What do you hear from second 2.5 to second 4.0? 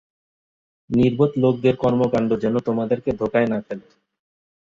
তোমাদেরকে ধোকায় না ফেলে।